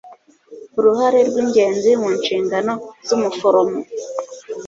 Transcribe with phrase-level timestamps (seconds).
[0.77, 2.73] Uruhare rwingenzi mu nshingano
[3.07, 3.79] zumuforomo